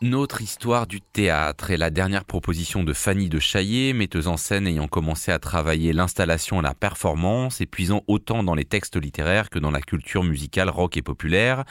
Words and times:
Une 0.00 0.14
autre 0.14 0.40
histoire 0.40 0.86
du 0.86 1.02
théâtre. 1.02 1.70
Est 1.70 1.76
la 1.76 1.90
dernière 1.90 2.24
proposition 2.24 2.82
de 2.82 2.94
Fanny 2.94 3.28
de 3.28 3.38
Chaillet, 3.38 3.92
metteuse 3.92 4.26
en 4.26 4.38
scène 4.38 4.66
ayant 4.66 4.88
commencé 4.88 5.32
à 5.32 5.38
travailler 5.38 5.92
l'installation 5.92 6.60
et 6.60 6.62
la 6.62 6.72
performance, 6.72 7.60
épuisant 7.60 8.02
autant 8.06 8.42
dans 8.42 8.54
les 8.54 8.64
textes 8.64 8.96
littéraires 8.96 9.50
que 9.50 9.58
dans 9.58 9.70
la 9.70 9.82
culture 9.82 10.24
musicale 10.24 10.70
rock 10.70 10.96
et 10.96 11.02
populaire, 11.02 11.64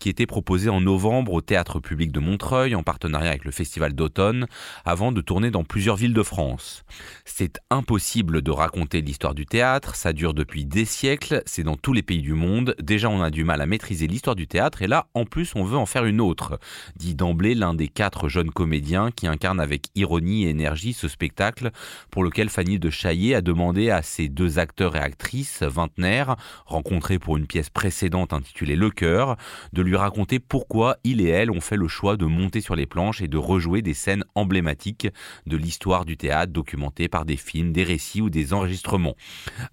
qui 0.00 0.08
était 0.08 0.26
proposée 0.26 0.70
en 0.70 0.80
novembre 0.80 1.34
au 1.34 1.40
Théâtre 1.40 1.78
public 1.78 2.10
de 2.10 2.18
Montreuil 2.18 2.74
en 2.74 2.82
partenariat 2.82 3.30
avec 3.30 3.44
le 3.44 3.52
Festival 3.52 3.92
d'automne, 3.92 4.48
avant 4.84 5.12
de 5.12 5.20
tourner 5.20 5.52
dans 5.52 5.62
plusieurs 5.62 5.94
villes 5.94 6.14
de 6.14 6.22
France. 6.24 6.82
C'est 7.24 7.60
impossible 7.70 8.42
de 8.42 8.50
raconter 8.50 9.02
l'histoire 9.02 9.36
du 9.36 9.46
théâtre, 9.46 9.94
ça 9.94 10.12
dure 10.12 10.34
depuis 10.34 10.64
des 10.64 10.84
siècles, 10.84 11.44
c'est 11.46 11.62
dans 11.62 11.76
tous 11.76 11.92
les 11.92 12.02
pays 12.02 12.22
du 12.22 12.34
monde, 12.34 12.74
déjà 12.82 13.08
on 13.08 13.22
a 13.22 13.30
du 13.30 13.44
mal 13.44 13.60
à 13.60 13.66
maîtriser 13.66 14.08
l'histoire 14.08 14.34
du 14.34 14.48
théâtre. 14.48 14.82
Et 14.82 14.88
là 14.88 15.06
en 15.14 15.26
plus 15.26 15.52
on 15.54 15.62
veut 15.62 15.78
en 15.78 15.86
faire 15.86 16.06
une 16.06 16.20
autre, 16.20 16.58
dit 16.96 17.14
d'emblée 17.14 17.51
l'un 17.54 17.74
des 17.74 17.88
quatre 17.88 18.28
jeunes 18.28 18.50
comédiens 18.50 19.10
qui 19.10 19.26
incarne 19.26 19.60
avec 19.60 19.86
ironie 19.94 20.44
et 20.44 20.50
énergie 20.50 20.92
ce 20.92 21.08
spectacle 21.08 21.70
pour 22.10 22.24
lequel 22.24 22.48
Fanny 22.48 22.78
de 22.78 22.90
Chaillet 22.90 23.34
a 23.34 23.40
demandé 23.40 23.90
à 23.90 24.02
ses 24.02 24.28
deux 24.28 24.58
acteurs 24.58 24.96
et 24.96 25.00
actrices 25.00 25.62
vingtenaires, 25.62 26.36
rencontrés 26.66 27.18
pour 27.18 27.36
une 27.36 27.46
pièce 27.46 27.70
précédente 27.70 28.32
intitulée 28.32 28.76
Le 28.76 28.90
Cœur, 28.90 29.36
de 29.72 29.82
lui 29.82 29.96
raconter 29.96 30.38
pourquoi 30.38 30.96
il 31.04 31.20
et 31.20 31.28
elle 31.28 31.50
ont 31.50 31.60
fait 31.60 31.76
le 31.76 31.88
choix 31.88 32.16
de 32.16 32.26
monter 32.26 32.60
sur 32.60 32.76
les 32.76 32.86
planches 32.86 33.22
et 33.22 33.28
de 33.28 33.38
rejouer 33.38 33.82
des 33.82 33.94
scènes 33.94 34.24
emblématiques 34.34 35.08
de 35.46 35.56
l'histoire 35.56 36.04
du 36.04 36.16
théâtre 36.16 36.52
documentées 36.52 37.08
par 37.08 37.24
des 37.24 37.36
films, 37.36 37.72
des 37.72 37.84
récits 37.84 38.20
ou 38.20 38.30
des 38.30 38.52
enregistrements. 38.52 39.16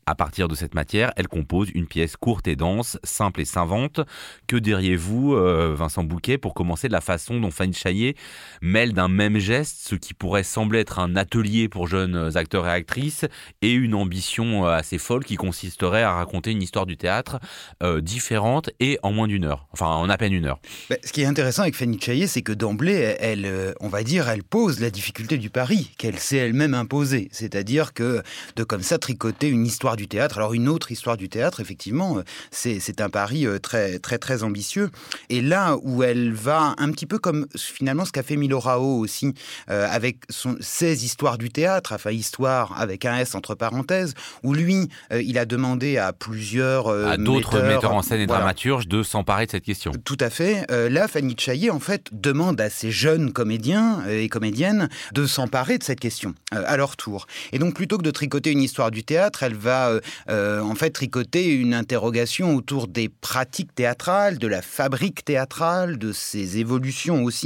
À 0.06 0.16
partir 0.16 0.48
de 0.48 0.56
cette 0.56 0.76
matière, 0.76 1.12
elle 1.16 1.28
compose 1.28 1.70
une 1.74 1.88
pièce 1.88 2.18
courte 2.18 2.48
et 2.48 2.56
dense, 2.56 2.98
simple 3.04 3.42
et 3.42 3.46
savante. 3.46 4.02
Que 4.48 4.58
diriez-vous, 4.58 5.34
euh, 5.34 5.74
Vincent 5.76 6.04
Bouquet, 6.04 6.38
pour 6.38 6.54
commencer 6.54 6.88
de 6.88 6.94
la 6.94 7.02
façon 7.02 7.40
dont 7.40 7.52
Fanny 7.60 7.74
Chaillet 7.74 8.16
mêle 8.62 8.94
d'un 8.94 9.10
même 9.10 9.38
geste 9.38 9.80
ce 9.82 9.96
qui 9.96 10.14
pourrait 10.14 10.44
sembler 10.44 10.80
être 10.80 11.00
un 11.00 11.18
atelier 11.18 11.68
pour 11.68 11.88
jeunes 11.88 12.38
acteurs 12.38 12.66
et 12.68 12.72
actrices 12.72 13.26
et 13.62 13.74
une 13.74 13.94
ambition 13.96 14.66
euh, 14.66 14.70
assez 14.70 14.98
folle 14.98 15.26
qui 15.26 15.36
consisterait 15.36 16.04
à 16.04 16.14
raconter 16.14 16.52
une 16.52 16.62
histoire 16.62 16.86
du 16.86 16.96
théâtre 16.96 17.40
euh, 17.84 18.00
différente 18.00 18.70
et 18.80 18.98
en 19.04 19.12
moins 19.12 19.28
d'une 19.28 19.44
heure, 19.44 19.68
enfin 19.74 19.88
en 19.88 20.10
à 20.10 20.18
peine 20.18 20.32
une 20.32 20.46
heure. 20.46 20.60
Bah, 20.90 20.96
ce 21.04 21.12
qui 21.12 21.22
est 21.22 21.26
intéressant 21.26 21.64
avec 21.64 21.76
Fanny 21.76 22.00
Chaillet, 22.00 22.28
c'est 22.28 22.42
que 22.42 22.54
d'emblée, 22.54 23.18
elle, 23.20 23.46
euh, 23.46 23.74
on 23.82 23.90
va 23.90 24.04
dire, 24.04 24.30
elle 24.30 24.44
pose 24.44 24.80
la 24.80 24.90
difficulté 24.90 25.38
du 25.38 25.50
pari 25.50 25.92
qu'elle 25.98 26.18
s'est 26.18 26.38
elle-même 26.38 26.74
imposée, 26.74 27.28
c'est-à-dire 27.34 27.94
que 27.94 28.24
de 28.56 28.64
comme 28.64 28.84
ça 28.84 28.98
tricoter 28.98 29.50
une 29.50 29.66
histoire 29.66 29.98
du 29.98 30.08
théâtre, 30.08 30.38
alors 30.38 30.54
une 30.54 30.70
autre 30.70 30.94
histoire 30.94 31.18
du 31.18 31.28
théâtre, 31.28 31.60
effectivement, 31.60 32.24
c'est 32.52 33.02
un 33.02 33.10
pari 33.10 33.46
très 33.62 34.00
très 34.00 34.18
très 34.18 34.44
ambitieux. 34.44 34.90
Et 35.30 35.42
là 35.42 35.78
où 35.82 36.04
elle 36.04 36.32
va 36.32 36.76
un 36.78 36.92
petit 36.92 37.06
peu 37.06 37.20
comme 37.20 37.48
finalement 37.56 38.06
ce 38.06 38.12
qu'a 38.12 38.24
fait 38.24 38.36
Milo 38.36 38.60
Rao 38.60 39.00
aussi 39.00 39.34
euh, 39.70 39.88
avec 39.90 40.18
son, 40.30 40.56
ses 40.60 41.06
histoires 41.06 41.38
du 41.38 41.50
théâtre, 41.50 41.94
enfin 41.94 42.12
histoire 42.12 42.80
avec 42.80 43.06
un 43.06 43.18
S 43.18 43.36
entre 43.36 43.56
parenthèses, 43.56 44.14
où 44.44 44.54
lui, 44.54 44.90
euh, 45.12 45.22
il 45.22 45.38
a 45.38 45.46
demandé 45.46 45.98
à 45.98 46.14
plusieurs 46.14 46.88
euh, 46.88 47.12
à 47.12 47.18
d'autres 47.18 47.60
metteurs, 47.62 47.94
en 47.94 48.02
scène 48.02 48.22
et 48.22 48.28
dramaturges 48.28 48.88
de 48.88 49.04
s'emparer 49.04 49.46
de 49.46 49.52
cette 49.52 49.64
question. 49.64 49.92
Tout 50.04 50.18
à 50.20 50.30
fait. 50.30 50.66
là, 50.70 51.08
Fanny 51.08 51.36
Chaillet 51.38 51.70
en 51.70 51.80
fait 51.80 52.08
demande 52.12 52.60
à 52.62 52.70
ces 52.70 52.92
jeunes 52.92 53.32
comédiens 53.32 54.04
et 54.08 54.30
comédiennes 54.30 54.90
de 55.14 55.26
s'emparer 55.26 55.78
de 55.78 55.84
cette 55.84 56.00
question 56.00 56.34
à 56.52 56.78
leur 56.78 56.98
tour. 56.98 57.28
Et 57.52 57.60
donc 57.60 57.76
plutôt 57.76 57.98
que 57.98 58.04
de 58.04 58.12
tricoter 58.12 58.52
une 58.52 58.62
histoire 58.62 58.92
du 58.92 59.04
théâtre, 59.04 59.44
elle 59.44 59.56
va 59.56 59.94
en 60.28 60.76
fait 60.76 60.92
tricoter 60.92 61.48
une 61.48 61.74
interrogation 61.74 62.56
autour 62.56 62.88
des 62.88 63.10
pratiques 63.10 63.74
théâtrales, 63.76 64.38
de 64.38 64.48
la 64.48 64.62
fabrique 64.62 65.24
théâtrale, 65.24 65.98
de 65.98 66.12
ses 66.12 66.58
évolutions 66.58 67.24
aussi 67.24 67.39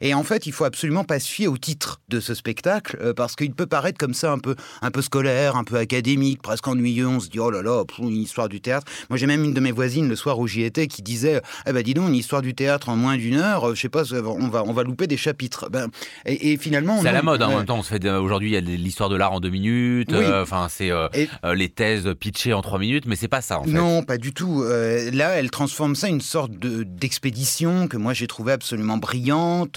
et 0.00 0.14
en 0.14 0.24
fait, 0.24 0.46
il 0.46 0.52
faut 0.52 0.64
absolument 0.64 1.04
pas 1.04 1.20
se 1.20 1.28
fier 1.28 1.48
au 1.48 1.56
titre 1.56 2.00
de 2.08 2.20
ce 2.20 2.34
spectacle 2.34 2.98
euh, 3.00 3.14
parce 3.14 3.36
qu'il 3.36 3.52
peut 3.52 3.66
paraître 3.66 3.98
comme 3.98 4.14
ça 4.14 4.32
un 4.32 4.38
peu, 4.38 4.54
un 4.80 4.90
peu 4.90 5.02
scolaire, 5.02 5.56
un 5.56 5.64
peu 5.64 5.76
académique, 5.76 6.42
presque 6.42 6.66
ennuyeux. 6.68 7.06
On 7.06 7.20
se 7.20 7.28
dit 7.28 7.38
oh 7.38 7.50
là 7.50 7.62
là, 7.62 7.84
une 7.98 8.16
histoire 8.16 8.48
du 8.48 8.60
théâtre. 8.60 8.86
Moi, 9.10 9.16
j'ai 9.16 9.26
même 9.26 9.44
une 9.44 9.54
de 9.54 9.60
mes 9.60 9.72
voisines 9.72 10.08
le 10.08 10.16
soir 10.16 10.38
où 10.38 10.46
j'y 10.46 10.62
étais 10.62 10.86
qui 10.86 11.02
disait 11.02 11.40
eh 11.66 11.72
ben 11.72 11.82
dis 11.82 11.94
donc 11.94 12.08
une 12.08 12.14
histoire 12.14 12.42
du 12.42 12.54
théâtre 12.54 12.88
en 12.88 12.96
moins 12.96 13.16
d'une 13.16 13.36
heure, 13.36 13.70
euh, 13.70 13.74
je 13.74 13.80
sais 13.80 13.88
pas, 13.88 14.02
on 14.12 14.48
va 14.48 14.64
on 14.64 14.72
va 14.72 14.82
louper 14.82 15.06
des 15.06 15.16
chapitres. 15.16 15.68
Ben, 15.70 15.88
et, 16.26 16.56
finalement, 16.56 17.00
c'est 17.00 17.08
à 17.08 17.12
la 17.12 17.22
mode. 17.22 17.42
Hein, 17.42 17.48
en 17.48 17.56
même 17.56 17.66
temps, 17.66 17.78
on 17.78 17.82
se 17.82 17.88
fait 17.88 18.08
aujourd'hui 18.08 18.50
il 18.50 18.54
y 18.54 18.56
a 18.56 18.60
l'histoire 18.60 19.08
de 19.08 19.16
l'art 19.16 19.32
en 19.32 19.40
deux 19.40 19.50
minutes. 19.50 20.12
Euh, 20.12 20.42
enfin, 20.42 20.68
c'est 20.68 20.90
les 21.54 21.68
thèses 21.68 22.14
pitchées 22.18 22.52
en 22.52 22.62
trois 22.62 22.78
minutes, 22.78 23.04
mais 23.06 23.16
c'est 23.16 23.28
pas 23.28 23.40
ça. 23.40 23.60
En 23.60 23.64
fait. 23.64 23.70
Non, 23.70 24.02
pas 24.02 24.18
du 24.18 24.32
tout. 24.32 24.64
là, 24.64 25.30
elle 25.30 25.50
transforme 25.50 25.94
ça 25.94 26.06
en 26.06 26.10
une 26.10 26.20
sorte 26.20 26.52
d'expédition 26.52 27.88
que 27.88 27.96
moi 27.96 28.12
j'ai 28.12 28.26
trouvé 28.26 28.52
absolument 28.52 28.96
brillante 28.96 29.21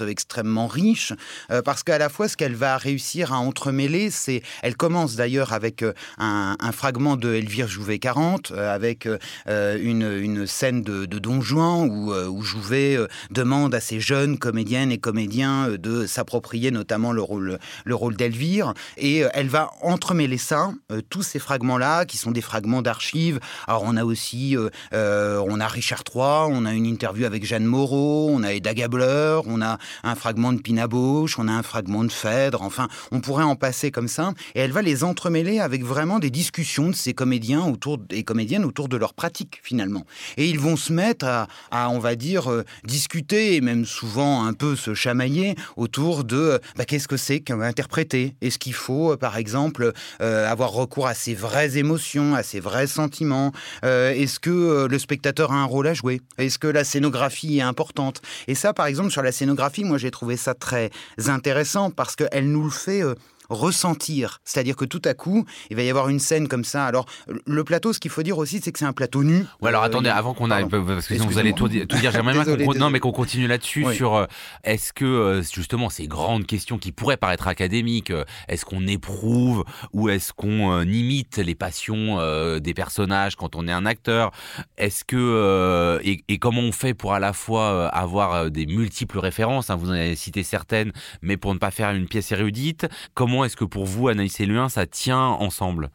extrêmement 0.08 0.66
riche, 0.66 1.12
euh, 1.50 1.62
parce 1.62 1.82
qu'à 1.82 1.98
la 1.98 2.08
fois, 2.08 2.28
ce 2.28 2.36
qu'elle 2.36 2.54
va 2.54 2.76
réussir 2.76 3.32
à 3.32 3.38
entremêler, 3.38 4.10
c'est. 4.10 4.42
Elle 4.62 4.76
commence 4.76 5.16
d'ailleurs 5.16 5.52
avec 5.52 5.82
euh, 5.82 5.92
un, 6.18 6.56
fragment 6.72 7.16
de 7.16 7.32
Elvire 7.32 7.68
Jouvet 7.68 7.98
40, 7.98 8.50
euh, 8.50 8.74
avec 8.74 9.08
une, 9.46 10.02
une, 10.02 10.46
scène 10.46 10.82
de, 10.82 11.06
Don 11.06 11.40
Juan, 11.40 11.88
où, 11.88 12.12
où 12.12 12.42
Jouvet 12.42 12.98
demande 13.30 13.74
à 13.74 13.80
ces 13.80 14.00
jeunes 14.00 14.38
comédiennes 14.38 14.92
et 14.92 14.98
comédiens 14.98 15.70
de 15.70 16.06
s'approprier 16.06 16.70
notamment 16.70 17.12
le 17.12 17.22
rôle, 17.22 17.58
le 17.84 17.94
rôle 17.94 18.16
d'Elvire. 18.16 18.74
Et 18.96 19.22
elle 19.32 19.48
va 19.48 19.70
entremêler 19.80 20.38
ça, 20.38 20.72
tous 21.08 21.22
ces 21.22 21.38
fragments-là, 21.38 22.04
qui 22.04 22.16
sont 22.16 22.30
des 22.30 22.40
fragments 22.40 22.82
d'archives. 22.82 23.40
Alors, 23.66 23.82
on 23.84 23.96
a 23.96 24.04
aussi. 24.04 24.56
on 24.92 25.60
a 25.60 25.68
Richard 25.68 26.02
III, 26.14 26.50
on 26.50 26.66
a 26.66 26.72
une 26.72 26.86
interview 26.86 27.24
avec 27.24 27.44
Jeanne 27.44 27.64
Moreau, 27.64 28.28
on 28.30 28.42
a 28.42 28.52
Eda 28.52 28.74
Gabler, 28.74 29.35
on 29.46 29.60
a 29.62 29.78
un 30.04 30.14
fragment 30.14 30.52
de 30.52 30.60
Pina 30.60 30.86
Bausch, 30.86 31.38
on 31.38 31.48
a 31.48 31.52
un 31.52 31.62
fragment 31.62 32.04
de 32.04 32.12
Phèdre, 32.12 32.62
enfin, 32.62 32.88
on 33.12 33.20
pourrait 33.20 33.44
en 33.44 33.56
passer 33.56 33.90
comme 33.90 34.08
ça. 34.08 34.32
Et 34.54 34.60
elle 34.60 34.72
va 34.72 34.82
les 34.82 35.04
entremêler 35.04 35.60
avec 35.60 35.84
vraiment 35.84 36.18
des 36.18 36.30
discussions 36.30 36.88
de 36.88 36.94
ces 36.94 37.14
comédiens 37.14 37.64
autour, 37.64 37.98
et 38.10 38.24
comédiennes 38.24 38.64
autour 38.64 38.88
de 38.88 38.96
leur 38.96 39.14
pratique, 39.14 39.60
finalement. 39.62 40.04
Et 40.36 40.48
ils 40.48 40.60
vont 40.60 40.76
se 40.76 40.92
mettre 40.92 41.24
à, 41.24 41.90
on 41.90 41.98
va 41.98 42.14
dire, 42.14 42.50
euh, 42.50 42.64
discuter, 42.84 43.56
et 43.56 43.60
même 43.60 43.84
souvent 43.84 44.44
un 44.44 44.52
peu 44.52 44.76
se 44.76 44.94
chamailler 44.94 45.54
autour 45.76 46.24
de 46.24 46.36
euh, 46.36 46.58
bah, 46.76 46.84
qu'est-ce 46.84 47.08
que 47.08 47.16
c'est 47.16 47.40
qu'interpréter 47.40 48.36
Est-ce 48.40 48.58
qu'il 48.58 48.74
faut, 48.74 49.12
euh, 49.12 49.16
par 49.16 49.36
exemple, 49.36 49.92
avoir 50.20 50.70
recours 50.70 51.06
à 51.06 51.14
ses 51.14 51.34
vraies 51.34 51.78
émotions, 51.78 52.34
à 52.34 52.42
ses 52.42 52.60
vrais 52.60 52.86
sentiments? 52.86 53.52
Est-ce 53.82 54.38
que 54.38 54.86
le 54.86 54.98
spectateur 54.98 55.52
a 55.52 55.56
un 55.56 55.64
rôle 55.64 55.86
à 55.86 55.94
jouer? 55.94 56.20
Est-ce 56.38 56.58
que 56.58 56.66
la 56.66 56.84
scénographie 56.84 57.58
est 57.58 57.62
importante? 57.62 58.20
Et 58.48 58.54
ça, 58.54 58.72
par 58.72 58.86
exemple, 58.86 59.10
sur 59.10 59.22
la 59.22 59.25
scénographie, 59.32 59.84
moi 59.84 59.98
j'ai 59.98 60.10
trouvé 60.10 60.36
ça 60.36 60.54
très 60.54 60.90
intéressant 61.26 61.90
parce 61.90 62.16
qu'elle 62.16 62.50
nous 62.50 62.64
le 62.64 62.70
fait 62.70 63.02
euh, 63.02 63.14
ressentir. 63.48 64.40
C'est-à-dire 64.44 64.76
que 64.76 64.84
tout 64.84 65.02
à 65.04 65.14
coup, 65.14 65.44
il 65.70 65.76
va 65.76 65.82
y 65.82 65.90
avoir 65.90 66.08
une 66.08 66.18
scène 66.18 66.48
comme 66.48 66.64
ça. 66.64 66.86
Alors, 66.86 67.06
le 67.46 67.64
plateau, 67.64 67.92
ce 67.92 68.00
qu'il 68.00 68.10
faut 68.10 68.22
dire 68.22 68.38
aussi, 68.38 68.60
c'est 68.62 68.72
que 68.72 68.78
c'est 68.78 68.84
un 68.84 68.92
plateau 68.92 69.24
nu. 69.24 69.44
Ouais, 69.60 69.68
alors 69.68 69.82
attendez, 69.82 70.08
euh, 70.08 70.14
avant 70.14 70.34
qu'on 70.34 70.50
aille, 70.50 70.68
parce 70.68 71.06
que 71.06 71.14
sinon 71.14 71.26
vous 71.26 71.38
allez 71.38 71.52
tout, 71.52 71.68
dire, 71.68 71.86
j'aimerais 72.12 72.32
bien 72.44 72.44
qu'on 72.44 72.74
non, 72.74 72.90
mais 72.90 73.00
qu'on 73.00 73.12
continue 73.12 73.46
là-dessus 73.46 73.84
sur 73.94 74.14
euh, 74.14 74.26
est-ce 74.64 74.92
que 74.92 75.04
euh, 75.04 75.42
justement 75.42 75.88
ces 75.88 76.06
grandes 76.06 76.46
questions 76.46 76.78
qui 76.78 76.92
pourraient 76.92 77.16
paraître 77.16 77.48
académiques, 77.48 78.12
est-ce 78.48 78.64
qu'on 78.64 78.86
éprouve 78.86 79.64
ou 79.92 80.08
est-ce 80.08 80.32
qu'on 80.32 80.82
imite 80.82 81.38
les 81.38 81.54
passions 81.54 82.16
des 82.58 82.74
personnages 82.74 83.36
quand 83.36 83.56
on 83.56 83.66
est 83.68 83.72
un 83.72 83.86
acteur? 83.86 84.32
Est-ce 84.76 85.04
que 85.04 86.00
et, 86.02 86.22
et, 86.28 86.38
comment 86.38 86.62
on 86.62 86.72
fait 86.72 86.94
pour 86.94 87.14
à 87.14 87.20
la 87.20 87.32
fois 87.32 87.88
avoir 87.88 88.50
des 88.50 88.66
multiples 88.66 89.18
références? 89.18 89.70
Hein, 89.70 89.76
Vous 89.76 89.90
en 89.90 89.94
avez 89.94 90.16
cité 90.16 90.42
certaines, 90.42 90.92
mais 91.22 91.36
pour 91.36 91.54
ne 91.54 91.58
pas 91.58 91.70
faire 91.70 91.90
une 91.90 92.06
pièce 92.06 92.32
érudite. 92.32 92.86
Comment 93.14 93.35
est-ce 93.44 93.56
que 93.56 93.64
pour 93.64 93.84
vous, 93.84 94.08
Anaïs 94.08 94.40
et 94.40 94.46
Luin, 94.46 94.68
ça 94.68 94.86
tient 94.86 95.18
ensemble? 95.18 95.90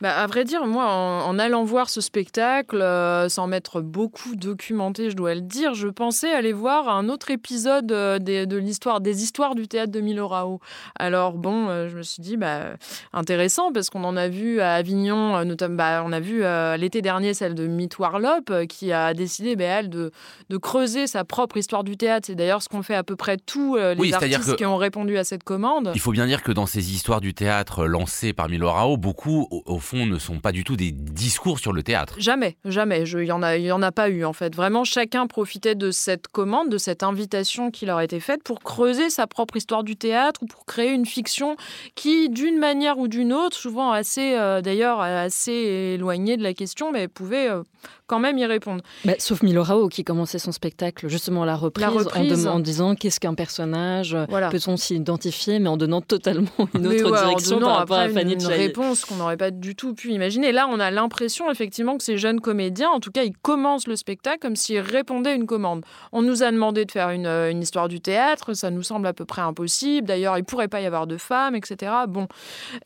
Bah, 0.00 0.16
à 0.16 0.26
vrai 0.26 0.44
dire, 0.44 0.66
moi, 0.66 0.86
en, 0.86 1.38
allant 1.38 1.64
voir 1.64 1.90
ce 1.90 2.00
spectacle, 2.00 2.80
euh, 2.80 3.28
sans 3.28 3.46
m'être 3.46 3.80
beaucoup 3.80 4.34
documenté, 4.36 5.10
je 5.10 5.16
dois 5.16 5.34
le 5.34 5.40
dire, 5.40 5.74
je 5.74 5.88
pensais 5.88 6.32
aller 6.32 6.52
voir 6.52 6.88
un 6.88 7.08
autre 7.08 7.30
épisode 7.30 7.92
euh, 7.92 8.18
de 8.18 8.56
l'histoire, 8.56 9.00
des 9.00 9.22
histoires 9.22 9.54
du 9.54 9.68
théâtre 9.68 9.92
de 9.92 10.00
Milorao. 10.00 10.60
Alors 10.98 11.34
bon, 11.34 11.68
euh, 11.68 11.88
je 11.88 11.96
me 11.96 12.02
suis 12.02 12.22
dit, 12.22 12.36
bah, 12.36 12.76
intéressant, 13.12 13.72
parce 13.72 13.90
qu'on 13.90 14.04
en 14.04 14.16
a 14.16 14.28
vu 14.28 14.60
à 14.60 14.74
Avignon, 14.74 15.44
notamment, 15.44 15.76
bah, 15.76 16.02
on 16.04 16.12
a 16.12 16.20
vu 16.20 16.42
l'été 16.78 17.02
dernier 17.02 17.34
celle 17.34 17.54
de 17.54 17.66
Meet 17.66 17.98
Warlop, 17.98 18.66
qui 18.68 18.92
a 18.92 19.14
décidé, 19.14 19.56
bah, 19.56 19.64
elle, 19.64 19.90
de, 19.90 20.10
de, 20.48 20.56
creuser 20.56 21.06
sa 21.06 21.24
propre 21.24 21.56
histoire 21.56 21.84
du 21.84 21.96
théâtre. 21.96 22.26
C'est 22.26 22.34
d'ailleurs 22.34 22.62
ce 22.62 22.68
qu'ont 22.68 22.82
fait 22.82 22.94
à 22.94 23.02
peu 23.02 23.16
près 23.16 23.36
tous 23.36 23.76
les 23.76 24.14
artistes 24.14 24.56
qui 24.56 24.66
ont 24.66 24.76
répondu 24.76 25.16
à 25.18 25.24
cette 25.24 25.44
commande. 25.44 25.92
Il 25.94 26.00
faut 26.00 26.12
bien 26.12 26.26
dire 26.26 26.42
que 26.42 26.52
dans 26.52 26.66
ces 26.66 26.79
ces 26.80 26.94
histoires 26.94 27.20
du 27.20 27.34
théâtre 27.34 27.84
lancées 27.84 28.32
par 28.32 28.48
Milo 28.48 28.70
Rao, 28.70 28.96
beaucoup, 28.96 29.46
au, 29.50 29.78
fond, 29.78 30.06
ne 30.06 30.18
sont 30.18 30.40
pas 30.40 30.50
du 30.50 30.64
tout 30.64 30.76
des 30.76 30.92
discours 30.92 31.58
sur 31.58 31.72
le 31.72 31.82
théâtre. 31.82 32.14
Jamais, 32.18 32.56
jamais. 32.64 33.04
Il 33.06 33.18
n'y 33.18 33.32
en, 33.32 33.42
a, 33.42 33.56
y 33.58 33.70
en 33.70 33.82
a 33.82 33.92
pas 33.92 34.08
eu, 34.08 34.24
en 34.24 34.32
fait. 34.32 34.54
Vraiment, 34.54 34.84
chacun 34.84 35.26
profitait 35.26 35.74
de 35.74 35.90
cette 35.90 36.28
commande, 36.28 36.70
de 36.70 36.78
cette 36.78 37.02
invitation 37.02 37.70
qui 37.70 37.84
leur 37.84 37.98
a 37.98 38.04
été 38.04 38.18
faite 38.18 38.42
pour 38.42 38.60
creuser 38.60 39.10
sa 39.10 39.26
propre 39.26 39.56
histoire 39.56 39.84
du 39.84 39.96
théâtre 39.96 40.42
ou 40.42 40.46
pour 40.46 40.64
créer 40.64 40.92
une 40.92 41.04
fiction 41.04 41.56
qui, 41.94 42.30
d'une 42.30 42.58
manière 42.58 42.98
ou 42.98 43.08
d'une 43.08 43.32
autre, 43.32 43.56
souvent 43.56 43.92
assez, 43.92 44.34
euh, 44.34 44.62
d'ailleurs, 44.62 45.00
assez 45.00 45.52
éloignée 45.52 46.38
de 46.38 46.42
la 46.42 46.54
question, 46.54 46.92
mais 46.92 47.08
pouvait 47.08 47.50
euh, 47.50 47.62
quand 48.06 48.20
même 48.20 48.38
y 48.38 48.46
répondre. 48.46 48.82
Bah, 49.04 49.14
sauf 49.18 49.42
Milo 49.42 49.62
Rao 49.62 49.88
qui 49.88 50.02
commençait 50.02 50.38
son 50.38 50.52
spectacle 50.52 51.08
justement 51.08 51.42
à 51.42 51.46
la 51.46 51.56
reprise, 51.56 52.46
En, 52.46 52.58
disant 52.60 52.94
qu'est-ce 52.94 53.20
qu'un 53.20 53.34
personnage, 53.34 54.16
peut-on 54.50 54.76
s'y 54.76 54.96
identifier, 54.96 55.58
mais 55.58 55.68
en 55.68 55.76
donnant 55.76 56.00
totalement 56.00 56.50
une 56.74 56.86
autre 56.86 57.22
direction 57.22 57.58
par 57.60 57.76
rapport 57.76 57.98
à 57.98 58.08
Fanny 58.08 58.34
Une 58.34 58.46
réponse 58.46 59.04
qu'on 59.04 59.16
n'aurait 59.16 59.36
pas 59.36 59.50
du 59.50 59.74
tout 59.74 59.94
pu 59.94 60.10
imaginer. 60.10 60.52
Là, 60.52 60.66
on 60.70 60.80
a 60.80 60.90
l'impression 60.90 61.50
effectivement 61.50 61.96
que 61.96 62.04
ces 62.04 62.18
jeunes 62.18 62.40
comédiens, 62.40 62.90
en 62.90 63.00
tout 63.00 63.10
cas, 63.10 63.22
ils 63.22 63.36
commencent 63.36 63.86
le 63.86 63.96
spectacle 63.96 64.38
comme 64.40 64.56
s'ils 64.56 64.80
répondaient 64.80 65.30
à 65.30 65.34
une 65.34 65.46
commande. 65.46 65.84
On 66.12 66.22
nous 66.22 66.42
a 66.42 66.50
demandé 66.50 66.84
de 66.84 66.90
faire 66.90 67.10
une, 67.10 67.26
euh, 67.26 67.50
une 67.50 67.62
histoire 67.62 67.88
du 67.88 68.00
théâtre, 68.00 68.54
ça 68.54 68.70
nous 68.70 68.82
semble 68.82 69.06
à 69.06 69.12
peu 69.12 69.24
près 69.24 69.42
impossible. 69.42 70.06
D'ailleurs, 70.06 70.38
il 70.38 70.44
pourrait 70.44 70.68
pas 70.68 70.80
y 70.80 70.86
avoir 70.86 71.06
de 71.06 71.16
femmes, 71.16 71.54
etc. 71.54 71.92
Bon, 72.08 72.28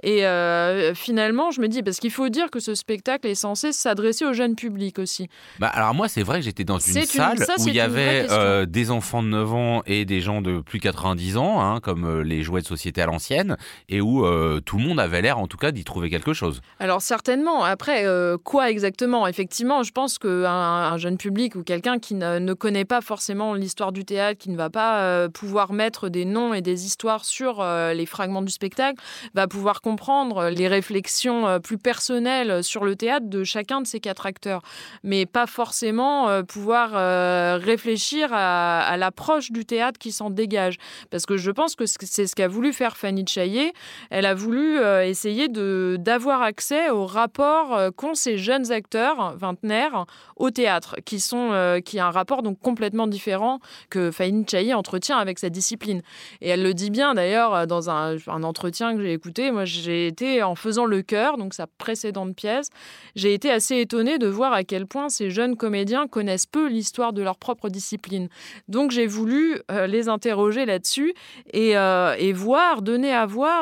et 0.03 0.27
euh, 0.27 0.95
finalement, 0.95 1.51
je 1.51 1.61
me 1.61 1.69
dis 1.69 1.83
parce 1.83 1.99
qu'il 1.99 2.11
faut 2.11 2.29
dire 2.29 2.51
que 2.51 2.61
ce 2.61 2.75
spectacle 2.75 3.27
est 3.27 3.35
censé 3.35 3.73
s'adresser 3.73 4.25
au 4.25 4.33
jeune 4.33 4.55
public 4.55 4.99
aussi. 4.99 5.29
Bah, 5.59 5.69
alors 5.69 5.95
moi, 5.95 6.09
c'est 6.09 6.23
vrai 6.23 6.39
que 6.39 6.45
j'étais 6.45 6.65
dans 6.65 6.79
une 6.79 7.05
salle 7.05 7.37
où 7.59 7.69
il 7.69 7.75
y 7.75 7.81
avait 7.81 8.27
euh, 8.31 8.67
des 8.67 8.91
enfants 8.91 9.23
de 9.23 9.29
9 9.29 9.55
ans 9.55 9.83
et 9.87 10.05
des 10.05 10.21
gens 10.21 10.43
de 10.43 10.61
plus 10.61 10.79
de 10.79 10.85
90 10.85 11.37
ans, 11.37 11.61
hein, 11.61 11.81
comme 11.81 12.23
les 12.23 12.43
jouets 12.43 12.63
de 12.63 12.67
société 12.67 13.03
à 13.03 13.07
l'ancienne, 13.07 13.57
et 13.89 14.01
où 14.01 14.25
euh, 14.25 14.61
tout 14.61 14.79
le 14.79 14.85
monde 14.85 15.01
avait 15.01 15.23
l'air, 15.23 15.39
en 15.39 15.47
tout 15.47 15.57
cas, 15.57 15.73
d'y 15.73 15.85
trouver 15.85 16.11
quelque 16.11 16.33
chose. 16.33 16.61
Alors 16.79 17.03
certainement. 17.03 17.65
Après, 17.65 18.05
quoi 18.45 18.71
exactement? 18.71 19.27
Effectivement, 19.27 19.83
je 19.83 19.93
pense 19.93 20.19
qu'un 20.19 20.45
un 20.45 20.97
jeune 20.99 21.17
public 21.17 21.55
ou 21.55 21.63
quelqu'un 21.63 21.99
qui 21.99 22.15
ne, 22.15 22.53
connaît 22.55 22.85
pas 22.85 23.01
forcément 23.01 23.55
l'histoire 23.55 23.93
du 23.93 24.05
théâtre, 24.05 24.39
qui 24.39 24.51
ne 24.51 24.57
va 24.57 24.71
pas 24.71 25.29
pouvoir 25.29 25.73
mettre 25.73 26.09
des 26.09 26.25
noms 26.25 26.55
et 26.55 26.63
des 26.63 26.87
histoires 26.87 27.25
sur 27.25 27.65
les 27.65 28.07
fragments 28.07 28.43
du 28.43 28.53
spectacle, 28.53 29.03
va 29.35 29.47
pouvoir 29.47 29.81
comprendre 29.81 30.49
les 30.49 30.69
réflexions 30.69 31.61
plus 31.61 31.79
personnelles 31.79 32.63
sur 32.63 32.85
le 32.85 32.97
théâtre 32.97 33.29
de 33.29 33.45
chacun 33.45 33.81
de 33.81 33.87
ces 33.87 34.01
quatre 34.01 34.27
acteurs. 34.27 34.63
Mais 35.03 35.27
pas 35.27 35.47
forcément 35.47 36.29
euh, 36.29 36.43
pouvoir 36.43 36.91
euh, 36.95 37.59
réfléchir 37.61 38.29
à, 38.33 38.97
l'approche 38.97 39.51
du 39.51 39.65
théâtre 39.65 39.99
qui 39.99 40.13
s'en 40.13 40.31
dégage. 40.31 40.77
Parce 41.11 41.27
que 41.27 41.37
je 41.37 41.51
pense 41.51 41.75
que 41.77 41.87
c'est 41.87 42.27
ce 42.27 42.35
qu'a 42.35 42.49
voulu 42.49 42.73
faire 42.73 42.97
Fanny 42.97 43.25
Chaillet. 43.27 43.64
Elle 44.11 44.27
a 44.27 44.35
voulu 44.35 44.79
euh, 44.79 45.07
essayer 45.07 45.49
d'avoir 45.49 46.43
accès 46.43 46.91
au 46.91 47.07
rapport 47.07 47.79
qu'ont 47.97 48.15
ces 48.15 48.39
jeunes 48.39 48.73
acteurs 48.73 49.37
vingtenaires 49.37 50.07
au 50.37 50.51
théâtre, 50.51 50.97
qui, 51.05 51.21
sont, 51.21 51.81
qui 51.85 51.99
a 51.99 52.07
un 52.07 52.11
rapport 52.11 52.43
donc 52.43 52.59
complètement 52.61 53.07
différent 53.07 53.61
que 53.91 54.11
Fanny 54.11 54.45
Chaillet 54.49 54.75
entretient 54.75 55.19
avec 55.19 55.39
sa 55.39 55.51
discipline. 55.51 56.03
Et 56.41 56.49
elle 56.49 56.63
le 56.63 56.75
dit 56.75 56.91
bien 56.91 57.15
d'ailleurs 57.15 57.67
dans 57.67 57.91
un, 57.91 58.17
entretien 58.27 58.97
que 58.97 59.03
j'ai 59.03 59.13
écouté. 59.13 59.51
Moi, 59.51 59.65
j'ai 59.65 60.07
été, 60.07 60.43
en 60.43 60.55
faisant 60.55 60.87
Le 60.87 61.03
Cœur, 61.03 61.37
donc 61.37 61.55
sa 61.55 61.67
précédente 61.67 62.35
pièce, 62.35 62.69
j'ai 63.15 63.35
été 63.35 63.51
assez 63.51 63.79
étonnée 63.79 64.19
de 64.19 64.27
voir 64.27 64.53
à 64.53 64.65
quel 64.65 64.87
point 64.87 65.09
ces 65.09 65.31
jeunes 65.31 65.57
comédiens 65.57 66.07
connaissent 66.07 66.47
peu 66.47 66.69
l'histoire 66.69 67.13
de 67.13 67.23
leur 67.23 67.37
propre 67.37 67.69
discipline. 67.69 68.29
Donc 68.69 68.91
j'ai 68.91 69.07
voulu 69.07 69.61
euh, 69.71 69.87
les 69.87 70.09
interroger 70.09 70.67
là-dessus 70.67 71.15
euh, 71.55 72.15
et 72.19 72.33
voir, 72.33 72.83
donner 72.83 73.13
à 73.13 73.27
voir 73.27 73.54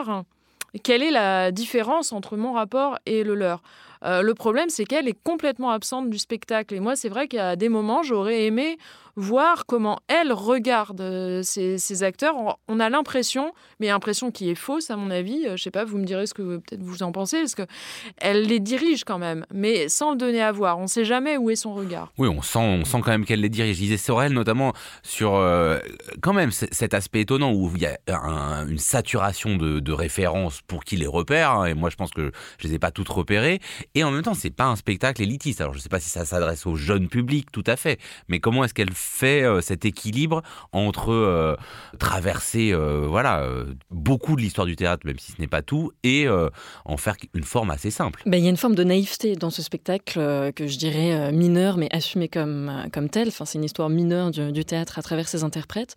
quelle 0.83 1.03
est 1.03 1.11
la 1.11 1.51
différence 1.53 2.13
entre 2.13 2.37
mon 2.37 2.53
rapport 2.53 2.99
et 3.07 3.25
le 3.25 3.35
leur. 3.35 3.63
Euh, 4.05 4.23
le 4.23 4.35
problème, 4.35 4.69
c'est 4.69 4.85
qu'elle 4.85 5.07
est 5.07 5.23
complètement 5.23 5.71
absente 5.71 6.11
du 6.11 6.19
spectacle. 6.19 6.75
Et 6.75 6.81
moi, 6.81 6.97
c'est 6.97 7.09
vrai 7.09 7.29
qu'à 7.29 7.57
des 7.57 7.69
moments, 7.69 8.03
j'aurais 8.03 8.45
aimé 8.45 8.79
voir 9.17 9.67
comment 9.67 9.99
elle 10.09 10.33
regarde 10.33 11.01
euh, 11.01 11.43
ces, 11.43 12.03
acteurs. 12.03 12.35
On 12.69 12.81
a 12.81 12.89
l'impression, 12.89 13.53
mais 13.81 13.91
impression 13.91 14.31
qui 14.31 14.51
est 14.51 14.55
fausse 14.55 14.91
à 14.91 14.97
mon 14.97 15.11
avis, 15.11 15.47
euh, 15.47 15.57
je 15.57 15.63
sais 15.63 15.71
pas, 15.71 15.85
vous 15.85 15.99
me 15.99 16.05
direz 16.05 16.27
ce 16.27 16.35
que 16.35 16.57
peut-être 16.59 16.83
vous 16.83 17.03
en 17.03 17.13
pensez, 17.13 17.39
parce 17.39 17.55
que 17.55 17.67
elle 18.17 18.43
les 18.43 18.61
dirige 18.61 19.05
quand 19.05 19.19
même, 19.19 19.45
mais 19.53 19.89
sans 19.89 20.13
le 20.13 20.17
donner 20.17 20.43
à 20.43 20.53
voir. 20.53 20.79
On 20.79 20.83
ne 20.83 20.87
sait 20.87 21.05
jamais 21.05 21.37
où 21.37 21.51
est 21.51 21.57
son 21.57 21.75
regard. 21.75 22.13
Oui, 22.19 22.29
on 22.29 22.43
sent, 22.43 22.59
on 22.59 22.85
sent 22.85 22.99
quand 23.05 23.11
même 23.11 23.25
qu'elle 23.25 23.41
les 23.41 23.49
dirige. 23.49 23.77
Je 23.77 23.83
disais 23.83 23.97
Sorel 23.97 24.33
notamment 24.33 24.73
sur 25.03 25.35
euh, 25.35 25.79
quand 26.23 26.33
même 26.33 26.51
cet 26.51 26.95
aspect 26.95 27.21
étonnant 27.21 27.53
où 27.53 27.71
il 27.75 27.83
y 27.83 27.87
a 27.87 27.99
une 28.69 28.79
saturation 28.79 29.57
de, 29.57 29.93
références 29.93 30.63
pour 30.63 30.85
qu'il 30.85 31.01
les 31.01 31.07
repère. 31.07 31.51
Hein, 31.51 31.67
et 31.67 31.75
moi, 31.75 31.91
je 31.91 31.97
pense 31.97 32.11
que 32.11 32.33
je 32.59 32.69
les 32.69 32.75
ai 32.75 32.79
pas 32.79 32.91
toutes 32.91 33.11
repérées. 33.11 33.61
Et 33.95 34.05
en 34.05 34.11
même 34.11 34.23
temps, 34.23 34.35
c'est 34.35 34.51
pas 34.51 34.65
un 34.65 34.77
spectacle 34.77 35.21
élitiste. 35.21 35.61
Alors, 35.61 35.75
je 35.75 35.79
sais 35.79 35.91
pas 35.91 36.01
si 36.01 36.09
ça 36.09 36.25
s'adresse 36.25 36.67
au 36.67 36.77
jeune 36.77 37.09
public, 37.09 37.53
tout 37.53 37.65
à 37.67 37.77
fait. 37.77 38.01
Mais 38.29 38.41
comment 38.41 38.65
est-ce 38.65 38.73
qu'elle 38.73 38.95
fait 39.03 39.43
euh, 39.43 39.61
cet 39.61 39.85
équilibre 39.85 40.43
entre 40.73 41.13
euh, 41.13 41.57
traverser 41.99 42.73
euh, 42.73 43.07
voilà 43.07 43.47
beaucoup 43.91 44.37
de 44.37 44.41
l'histoire 44.41 44.67
du 44.67 44.77
théâtre, 44.77 45.07
même 45.07 45.19
si 45.19 45.33
ce 45.33 45.41
n'est 45.41 45.49
pas 45.49 45.63
tout, 45.63 45.93
et 46.03 46.27
en 46.85 46.97
faire 46.97 47.17
une 47.35 47.45
forme 47.45 47.71
assez 47.71 47.91
simple. 47.91 48.23
Ben, 48.27 48.39
il 48.39 48.45
y 48.45 48.47
a 48.47 48.51
une 48.51 48.57
forme 48.57 48.75
de 48.75 48.85
naïveté 48.85 49.35
dans 49.37 49.51
ce 49.51 49.63
spectacle 49.63 50.53
que 50.53 50.67
je 50.67 50.79
dirais 50.79 51.33
mineur, 51.33 51.77
mais 51.77 51.89
assumé 51.93 52.29
comme, 52.29 52.87
comme 52.93 53.09
tel. 53.09 53.29
Enfin, 53.29 53.45
c'est 53.45 53.59
une 53.59 53.65
histoire 53.65 53.89
mineure 53.89 54.31
du, 54.31 54.65
théâtre 54.65 54.99
à 54.99 55.03
travers 55.03 55.29
ses 55.29 55.45
interprètes. 55.45 55.95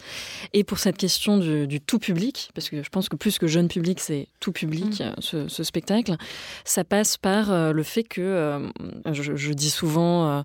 Et 0.54 0.64
pour 0.64 0.80
cette 0.80 0.98
question 0.98 1.38
du, 1.38 1.82
tout 1.82 2.00
public, 2.00 2.50
parce 2.54 2.70
que 2.70 2.84
je 2.84 2.90
pense 2.90 3.10
que 3.10 3.16
plus 3.16 3.38
que 3.38 3.48
jeune 3.48 3.68
public, 3.68 4.00
c'est 4.00 4.28
tout 4.40 4.52
public, 4.52 5.02
mm. 5.02 5.22
ce, 5.48 5.64
spectacle, 5.64 6.16
ça 6.64 6.84
passe 6.84 7.18
par 7.18 7.74
le 7.74 7.84
fait 7.84 8.04
que, 8.04 8.70
je, 9.12 9.36
je, 9.36 9.54
dis 9.54 9.72
souvent 9.72 10.44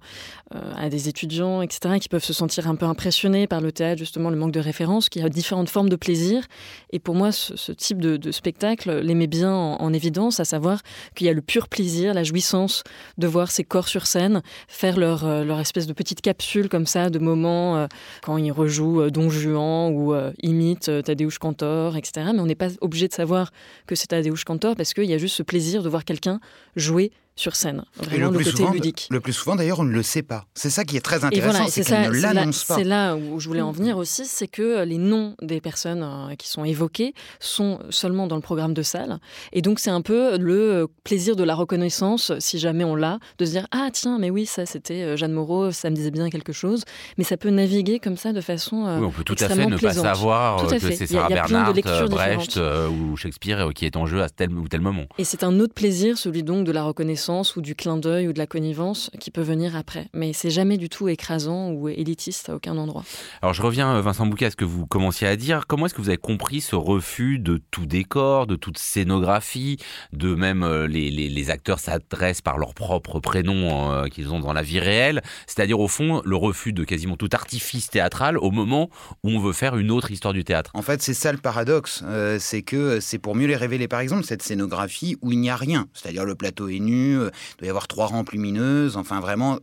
à 0.51 0.89
des 0.89 1.09
étudiants, 1.09 1.63
etc., 1.63 1.99
qui 2.01 2.09
peuvent 2.09 2.25
se 2.25 2.33
sentir 2.33 2.50
un 2.59 2.75
peu 2.75 2.87
impressionné 2.87 3.47
par 3.47 3.61
le 3.61 3.73
théâtre, 3.73 3.99
justement, 3.99 4.31
le 4.31 4.37
manque 4.37 4.53
de 4.53 4.61
références, 4.61 5.09
qu'il 5.09 5.23
y 5.23 5.25
a 5.25 5.29
différentes 5.29 5.69
formes 5.69 5.89
de 5.89 5.97
plaisir. 5.97 6.45
Et 6.93 6.99
pour 6.99 7.15
moi, 7.15 7.33
ce, 7.33 7.73
type 7.73 8.01
de, 8.01 8.31
spectacle 8.31 9.01
les 9.01 9.15
met 9.15 9.27
bien 9.27 9.53
en, 9.53 9.93
évidence, 9.93 10.41
à 10.41 10.45
savoir 10.45 10.83
qu'il 11.15 11.27
y 11.27 11.31
a 11.31 11.33
le 11.33 11.41
pur 11.41 11.69
plaisir, 11.69 12.15
la 12.15 12.25
jouissance 12.25 12.83
de 13.19 13.27
voir 13.27 13.51
ces 13.51 13.65
corps 13.65 13.89
sur 13.89 14.07
scène 14.07 14.43
faire 14.69 14.99
leur, 14.99 15.25
euh, 15.25 15.45
leur 15.45 15.61
espèce 15.61 15.87
de 15.87 15.93
petite 15.93 16.21
capsule 16.21 16.69
comme 16.69 16.87
ça, 16.87 17.11
de 17.11 17.19
moments 17.19 17.77
euh, 17.77 17.87
quand 18.23 18.37
ils 18.37 18.53
rejouent 18.53 19.03
euh, 19.03 19.11
Don 19.11 19.31
Juan 19.31 19.93
ou 19.93 20.15
imitent 20.43 20.91
Tadeusz 21.05 21.39
Cantor, 21.39 21.97
etc. 21.97 22.29
Mais 22.33 22.41
on 22.41 22.47
n'est 22.47 22.55
pas 22.55 22.69
obligé 22.81 23.09
de 23.09 23.13
savoir 23.13 23.51
que 23.87 23.95
c'est 23.95 24.09
Tadeusz 24.09 24.45
Cantor 24.45 24.77
parce 24.77 24.95
qu'il 24.95 25.05
y 25.05 25.15
a 25.15 25.19
juste 25.19 25.37
ce 25.37 25.43
plaisir 25.43 25.83
de 25.83 25.89
voir 25.89 26.05
quelqu'un 26.05 26.41
jouer 26.77 27.13
sur 27.37 27.57
scène. 27.57 27.85
Vraiment, 27.97 28.31
le, 28.31 28.39
côté 28.39 28.51
souvent, 28.51 28.73
ludique. 28.73 29.09
Le 29.11 29.21
plus 29.21 29.33
souvent, 29.33 29.57
d'ailleurs, 29.57 29.81
on 29.81 29.85
ne 29.85 29.93
le 29.93 30.03
sait 30.03 30.23
pas. 30.23 30.47
C'est 30.55 30.71
ça 30.71 30.85
qui 30.85 30.97
est 30.97 31.01
très 31.01 31.25
intéressant, 31.25 31.69
c'est 31.69 31.85
qu'elle 31.85 32.11
ne 32.11 32.21
l'annonce 32.21 32.65
pas. 32.65 32.77
C'est 32.77 32.85
là 32.85 33.17
où 33.17 33.41
je 33.41 33.49
voulais 33.49 33.61
en 33.61 33.73
venir 33.73 33.97
aussi, 33.97 34.27
c'est 34.27 34.49
que 34.49 34.85
les 34.85 34.99
noms 34.99 35.37
des 35.41 35.61
personnes 35.61 36.03
euh, 36.03 36.35
qui 36.35 36.49
sont 36.49 36.65
évoquées 36.65 37.15
sont 37.39 37.79
seulement 37.91 38.27
dans 38.27 38.37
le 38.37 38.43
programme 38.43 38.75
de 38.75 38.83
salle. 38.83 39.21
Et 39.53 39.63
donc, 39.63 39.79
c'est 39.79 39.91
un 39.91 40.03
peu 40.03 40.37
le 40.39 40.87
plaisir 41.05 41.37
de 41.37 41.45
la 41.45 41.55
reconnaissance, 41.55 42.33
si 42.41 42.59
jamais 42.59 42.85
on 42.85 42.95
l'a, 42.95 43.19
de 43.39 43.45
se 43.45 43.53
dire 43.53 43.67
Ah, 43.71 43.89
tiens, 43.93 44.19
mais 44.19 44.31
oui, 44.31 44.45
ça, 44.45 44.67
c'était 44.67 45.03
euh, 45.03 45.17
Jeanne 45.17 45.33
Moreau, 45.33 45.71
ça 45.71 45.89
me 45.91 45.95
disait 45.95 46.11
bien 46.11 46.31
quelque 46.31 46.53
chose. 46.53 46.85
Mais 47.17 47.25
ça 47.25 47.37
peut 47.37 47.51
naviguer 47.51 48.01
comme 48.01 48.17
ça 48.17 48.33
de 48.33 48.41
façon. 48.41 48.87
Euh, 48.87 48.99
oui, 48.99 49.07
on 49.07 49.13
peut 49.13 49.25
tout 49.25 49.37
à 49.41 49.49
fait 49.49 49.67
ne 49.67 49.79
pas 49.79 49.95
savoir 49.95 50.67
que 50.67 50.79
c'est 50.79 51.07
Sarah 51.07 51.29
Bernhardt, 51.29 51.81
Brecht 52.09 52.57
ou 52.59 53.17
Shakespeare 53.17 53.71
qui 53.75 53.87
est 53.87 53.97
en 53.97 54.07
jeu 54.07 54.23
à 54.23 54.29
tel 54.29 54.53
ou 54.53 54.69
tel 54.69 54.81
moment. 54.81 55.05
Et 55.19 55.25
c'est 55.25 55.45
un 55.45 55.59
autre 55.61 55.75
plaisir, 55.75 56.19
celui 56.19 56.43
donc 56.43 56.65
de 56.65 56.73
la 56.73 56.83
reconnaissance 56.83 57.20
ou 57.29 57.61
du 57.61 57.75
clin 57.75 57.99
d'œil 57.99 58.29
ou 58.29 58.33
de 58.33 58.39
la 58.39 58.47
connivence 58.47 59.11
qui 59.21 59.31
peut 59.31 59.43
venir 59.43 59.77
après. 59.77 60.09
Mais 60.15 60.33
c'est 60.33 60.51
jamais 60.51 60.79
du 60.79 60.89
tout 60.89 61.09
écrasant 61.09 61.71
ou 61.71 61.89
élitiste 61.89 62.49
à 62.49 62.55
aucun 62.55 62.77
endroit. 62.79 63.05
Alors 63.43 63.53
je 63.53 63.63
reviens, 63.63 63.97
euh, 63.97 64.01
Vincent 64.01 64.27
Bouquet, 64.27 64.47
à 64.47 64.51
ce 64.51 64.57
que 64.57 64.65
vous 64.65 64.87
commenciez 64.87 65.27
à 65.27 65.37
dire. 65.37 65.67
Comment 65.67 65.87
est-ce 65.87 65.95
que 65.95 66.01
vous 66.01 66.09
avez 66.09 66.17
compris 66.17 66.61
ce 66.61 66.77
refus 66.77 67.39
de 67.39 67.61
tout 67.71 67.85
décor, 67.85 68.47
de 68.47 68.57
toute 68.57 68.79
scénographie, 68.79 69.77
de 70.13 70.35
même 70.35 70.63
euh, 70.63 70.87
les, 70.87 71.11
les, 71.11 71.51
acteurs 71.51 71.79
s'adressent 71.79 72.41
par 72.41 72.59
leur 72.59 72.75
propre 72.75 73.21
prénom 73.21 73.93
euh, 73.93 74.07
qu'ils 74.07 74.33
ont 74.33 74.41
dans 74.41 74.53
la 74.53 74.63
vie 74.63 74.81
réelle? 74.81 75.21
C'est-à-dire 75.47 75.81
au 75.81 75.89
fond 75.89 76.23
le 76.25 76.37
refus 76.37 76.73
de 76.73 76.85
quasiment 76.85 77.17
tout 77.17 77.31
artifice 77.33 77.91
théâtral 77.91 78.39
au 78.39 78.51
moment 78.51 78.89
où 79.25 79.31
on 79.31 79.41
veut 79.41 79.53
faire 79.53 79.77
une 79.77 79.91
autre 79.91 80.11
histoire 80.11 80.33
du 80.33 80.45
théâtre. 80.45 80.71
En 80.75 80.83
fait, 80.83 81.03
c'est 81.03 81.15
ça 81.15 81.33
le 81.33 81.39
paradoxe. 81.39 82.03
c'est 82.39 82.63
que 82.63 83.01
c'est 83.01 83.19
pour 83.19 83.35
mieux 83.35 83.47
les 83.47 83.57
révéler. 83.57 83.89
Par 83.89 84.01
exemple, 84.01 84.25
cette 84.25 84.43
scénographie 84.43 85.17
où 85.23 85.33
il 85.33 85.41
n'y 85.41 85.51
a 85.51 85.57
rien. 85.57 85.89
C'est-à-dire 85.93 86.25
le 86.25 86.35
plateau 86.35 86.69
est 86.69 86.79
nu, 86.79 87.10
il 87.13 87.59
doit 87.59 87.67
y 87.67 87.69
avoir 87.69 87.89
trois 87.89 88.07
rampes 88.07 88.31
lumineuses, 88.31 88.97
enfin 88.97 89.21
vraiment, 89.21 89.59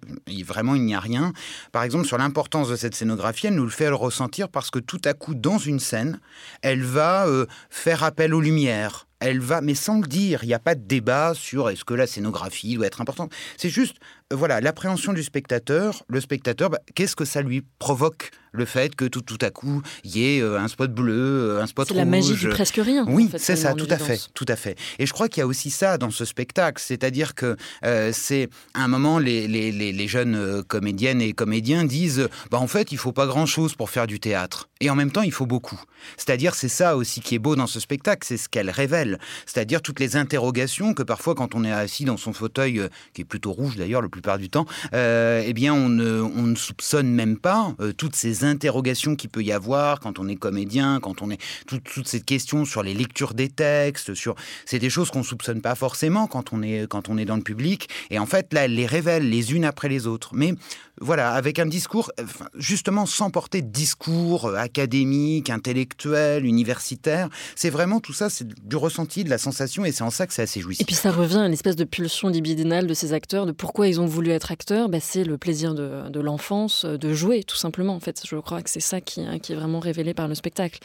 vraiment 0.46 0.76
il 0.76 0.84
n'y 0.84 0.96
a 0.96 1.00
rien. 1.00 1.34
Par 1.72 1.84
exemple, 1.84 2.06
sur 2.06 2.18
l'importance 2.18 2.70
de 2.70 2.76
cette 2.76 2.96
scénographie, 2.96 3.48
elle 3.48 3.56
nous 3.56 3.64
le 3.64 3.70
fait 3.70 3.90
le 3.90 3.96
ressentir 3.96 4.50
parce 4.50 4.70
que 4.70 4.80
tout 4.80 5.02
à 5.06 5.14
coup, 5.14 5.36
dans 5.36 5.58
une 5.58 5.80
scène, 5.80 6.20
elle 6.62 6.84
va 6.84 7.28
euh, 7.28 7.46
faire 7.70 8.04
appel 8.04 8.34
aux 8.34 8.42
lumières, 8.42 9.08
elle 9.20 9.40
va, 9.40 9.62
mais 9.62 9.76
sans 9.76 10.00
le 10.00 10.08
dire, 10.08 10.44
il 10.44 10.48
n'y 10.48 10.54
a 10.54 10.60
pas 10.60 10.76
de 10.76 10.84
débat 10.84 11.34
sur 11.34 11.70
est-ce 11.70 11.84
que 11.84 11.94
la 11.94 12.08
scénographie 12.08 12.76
doit 12.76 12.86
être 12.86 13.02
importante. 13.02 13.34
C'est 13.58 13.70
juste, 13.70 13.98
voilà, 14.34 14.60
l'appréhension 14.60 15.14
du 15.14 15.24
spectateur, 15.24 16.04
le 16.08 16.20
spectateur, 16.20 16.70
bah, 16.70 16.80
qu'est-ce 16.96 17.16
que 17.16 17.26
ça 17.26 17.42
lui 17.42 17.64
provoque 17.80 18.32
le 18.52 18.66
fait 18.66 18.96
que 18.96 19.06
tout, 19.06 19.22
tout 19.22 19.38
à 19.42 19.52
coup, 19.52 19.82
il 20.04 20.18
y 20.18 20.38
ait 20.38 20.42
euh, 20.42 20.60
un 20.60 20.68
spot 20.68 20.92
bleu, 20.92 21.14
euh, 21.14 21.62
un 21.62 21.68
spot 21.68 21.88
rouge. 21.88 21.96
C'est 21.96 22.04
la 22.04 22.06
magie 22.06 22.34
du 22.34 22.50
presque 22.50 22.80
rien. 22.84 23.06
Oui, 23.08 23.30
c'est 23.38 23.56
ça, 23.56 23.74
tout 23.74 23.88
à 23.90 23.98
fait, 23.98 24.20
tout 24.34 24.46
à 24.48 24.56
fait. 24.56 24.76
Et 25.00 25.06
je 25.06 25.14
crois 25.14 25.30
qu'il 25.30 25.42
y 25.42 25.44
a 25.44 25.48
aussi 25.48 25.70
ça 25.70 25.98
dans 25.98 26.10
ce 26.10 26.26
spectacle, 26.26 26.82
c'est-à-dire 26.84 27.36
que 27.36 27.56
euh, 27.86 28.12
c'est 28.14 28.50
à 28.74 28.84
un 28.84 28.88
moment 28.88 29.20
les, 29.20 29.48
les, 29.48 29.72
les, 29.72 30.08
jeunes 30.08 30.64
comédiennes 30.64 31.22
et 31.22 31.34
comédiens 31.34 31.86
disent, 31.86 32.28
bah 32.50 32.58
en 32.60 32.68
fait, 32.68 32.92
il 32.92 32.98
faut 32.98 33.12
pas 33.12 33.28
grand-chose 33.28 33.76
pour 33.76 33.90
faire 33.90 34.08
du 34.08 34.20
théâtre, 34.20 34.70
et 34.80 34.90
en 34.90 34.96
même 34.96 35.12
temps, 35.12 35.22
il 35.22 35.34
faut 35.34 35.46
beaucoup. 35.46 35.80
C'est-à-dire, 36.16 36.56
c'est 36.56 36.70
ça 36.70 36.96
aussi 36.96 37.22
qui 37.22 37.36
est 37.36 37.40
beau 37.40 37.56
dans 37.56 37.68
ce 37.68 37.80
spectacle, 37.80 38.26
c'est 38.26 38.38
ce 38.38 38.50
qu'elle 38.50 38.70
révèle, 38.70 39.20
c'est-à-dire 39.46 39.82
toutes 39.82 40.00
les 40.00 40.16
interrogations 40.16 40.94
que 40.94 41.04
parfois, 41.04 41.36
quand 41.36 41.56
on 41.56 41.64
est 41.64 41.72
assis 41.72 42.06
dans 42.06 42.18
son 42.18 42.34
fauteuil, 42.34 42.82
qui 43.14 43.22
est 43.22 43.26
plutôt 43.26 43.52
rouge 43.52 43.76
d'ailleurs 43.76 44.02
la 44.02 44.08
plupart 44.18 44.38
du 44.38 44.50
temps, 44.50 44.66
eh 44.94 45.54
bien, 45.54 45.74
on 45.74 45.90
ne, 45.90 46.22
on 46.22 46.44
ne 46.44 46.56
soupçonne 46.56 47.10
même 47.10 47.38
pas 47.38 47.76
toutes 47.98 48.16
ces 48.16 48.44
interrogations 48.44 49.16
qu'il 49.16 49.30
peut 49.30 49.44
y 49.44 49.52
avoir 49.52 50.00
quand 50.00 50.20
on 50.20 50.28
est 50.28 50.36
comédien, 50.36 51.00
quand 51.00 51.22
on 51.22 51.30
est 51.30 51.40
toute 51.66 52.08
cette 52.08 52.26
question 52.26 52.66
sur 52.66 52.84
les 52.84 52.94
lectures 52.94 53.34
des 53.34 53.50
textes, 53.50 54.14
sur 54.14 54.36
c'est 54.66 54.80
des 54.80 54.90
choses 54.90 55.12
qu'on 55.12 55.24
soupçonne 55.24 55.62
pas 55.62 55.76
forcément 55.76 56.28
quand 56.28 56.54
on 56.54 56.62
est 56.62 56.88
quand 56.88 57.10
on 57.10 57.18
est 57.18 57.26
dans 57.26 57.36
le 57.36 57.44
public. 57.44 57.90
Et 58.10 58.20
en 58.20 58.26
fait 58.26 58.54
là, 58.54 58.66
elle 58.66 58.76
les 58.76 58.86
révèle 58.86 59.30
les 59.30 59.54
unes 59.54 59.66
après 59.66 59.90
les 59.90 60.08
autres. 60.08 60.32
Mais 60.34 60.54
voilà, 61.00 61.34
avec 61.34 61.60
un 61.60 61.68
discours, 61.68 62.12
justement 62.56 63.06
sans 63.06 63.30
porter 63.30 63.62
de 63.62 63.70
discours 63.70 64.46
euh, 64.46 64.56
académique, 64.56 65.50
intellectuel, 65.50 66.46
universitaire. 66.46 67.30
C'est 67.56 67.70
vraiment 67.70 68.00
tout 68.00 68.14
ça, 68.14 68.30
c'est 68.30 68.48
du 68.48 68.76
ressenti, 68.76 69.24
de 69.24 69.30
la 69.30 69.38
sensation, 69.38 69.86
et 69.86 69.92
c'est 69.92 70.04
en 70.04 70.10
ça 70.10 70.26
que 70.26 70.34
c'est 70.34 70.42
assez 70.42 70.60
jouissif. 70.60 70.82
Et 70.82 70.86
puis 70.86 70.96
ça 70.96 71.12
revient 71.12 71.38
à 71.38 71.46
une 71.46 71.54
espèce 71.54 71.76
de 71.76 71.84
pulsion 71.84 72.30
libidinale 72.30 72.88
de 72.88 72.94
ces 72.94 73.14
acteurs, 73.14 73.46
de 73.46 73.52
pourquoi 73.52 73.88
ils 73.88 74.02
ont 74.02 74.07
voulu 74.08 74.32
être 74.32 74.52
acteurs. 74.52 74.90
Bah, 74.90 75.00
c'est 75.00 75.24
le 75.24 75.38
plaisir 75.38 75.74
de, 75.74 76.10
de 76.10 76.20
l'enfance, 76.20 76.86
de 76.86 77.14
jouer, 77.14 77.44
tout 77.44 77.56
simplement. 77.56 77.96
En 77.96 78.00
fait, 78.00 78.22
je 78.26 78.36
crois 78.38 78.62
que 78.62 78.70
c'est 78.70 78.80
ça 78.80 79.02
qui, 79.02 79.22
hein, 79.22 79.40
qui, 79.40 79.54
est 79.54 79.56
vraiment 79.56 79.80
révélé 79.80 80.14
par 80.14 80.28
le 80.28 80.36
spectacle. 80.36 80.80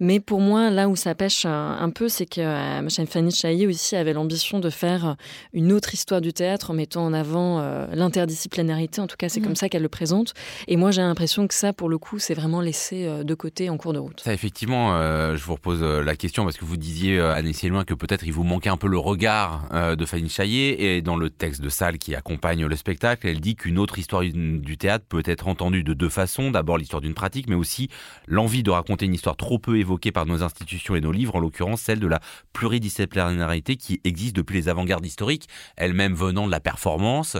Mais 0.00 0.20
pour 0.20 0.40
moi, 0.40 0.70
là 0.70 0.88
où 0.88 0.96
ça 0.96 1.14
pêche 1.14 1.44
un, 1.46 1.90
peu, 1.90 2.08
c'est 2.08 2.26
que 2.26 2.40
euh, 2.40 3.06
Fanny 3.06 3.32
Chaillet 3.32 3.66
aussi 3.66 3.96
avait 3.96 4.12
l'ambition 4.12 4.60
de 4.60 4.70
faire 4.70 5.16
une 5.52 5.72
autre 5.72 5.94
histoire 5.94 6.20
du 6.20 6.32
théâtre 6.32 6.70
en 6.70 6.74
mettant 6.74 7.04
en 7.04 7.12
avant 7.12 7.60
euh, 7.60 7.86
l'interdisciplinarité. 7.92 9.00
En 9.00 9.06
tout 9.06 9.16
cas, 9.16 9.28
c'est 9.28 9.40
mmh. 9.40 9.44
comme 9.44 9.56
ça 9.56 9.68
qu'elle 9.68 9.82
le 9.82 9.88
présente. 9.88 10.34
Et 10.68 10.76
moi, 10.76 10.90
j'ai 10.90 11.02
l'impression 11.02 11.46
que 11.46 11.54
ça, 11.54 11.72
pour 11.72 11.88
le 11.88 11.98
coup, 11.98 12.18
c'est 12.18 12.34
vraiment 12.34 12.60
laissé 12.60 13.06
euh, 13.06 13.24
de 13.24 13.34
côté 13.34 13.70
en 13.70 13.76
cours 13.76 13.92
de 13.92 13.98
route. 13.98 14.20
Ça, 14.20 14.32
effectivement, 14.32 14.96
euh, 14.96 15.36
je 15.36 15.44
vous 15.44 15.54
repose 15.54 15.82
euh, 15.82 16.02
la 16.02 16.16
question 16.16 16.44
parce 16.44 16.56
que 16.56 16.64
vous 16.64 16.76
disiez, 16.76 17.18
Anne 17.20 17.52
loin 17.64 17.84
que 17.84 17.94
peut-être 17.94 18.26
il 18.26 18.32
vous 18.32 18.44
manquait 18.44 18.68
un 18.68 18.76
peu 18.76 18.86
le 18.86 18.98
regard 18.98 19.68
de 19.96 20.04
Fanny 20.04 20.28
Chaillet. 20.28 20.82
Et 20.82 21.02
dans 21.02 21.16
le 21.16 21.30
texte 21.30 21.60
de 21.60 21.68
salle 21.68 21.98
qui 21.98 22.14
accompagne 22.14 22.65
le 22.66 22.76
spectacle, 22.76 23.26
elle 23.26 23.40
dit 23.40 23.56
qu'une 23.56 23.78
autre 23.78 23.98
histoire 23.98 24.22
du 24.22 24.76
théâtre 24.78 25.04
peut 25.08 25.22
être 25.24 25.48
entendue 25.48 25.84
de 25.84 25.94
deux 25.94 26.08
façons. 26.08 26.50
D'abord, 26.50 26.78
l'histoire 26.78 27.00
d'une 27.00 27.14
pratique, 27.14 27.48
mais 27.48 27.54
aussi 27.54 27.88
l'envie 28.26 28.62
de 28.62 28.70
raconter 28.70 29.06
une 29.06 29.14
histoire 29.14 29.36
trop 29.36 29.58
peu 29.58 29.78
évoquée 29.78 30.12
par 30.12 30.26
nos 30.26 30.42
institutions 30.42 30.96
et 30.96 31.00
nos 31.00 31.12
livres, 31.12 31.36
en 31.36 31.40
l'occurrence 31.40 31.80
celle 31.80 32.00
de 32.00 32.06
la 32.06 32.20
pluridisciplinarité 32.52 33.76
qui 33.76 34.00
existe 34.04 34.36
depuis 34.36 34.56
les 34.56 34.68
avant-gardes 34.68 35.04
historiques, 35.04 35.48
elle-même 35.76 36.14
venant 36.14 36.46
de 36.46 36.50
la 36.50 36.60
performance. 36.60 37.36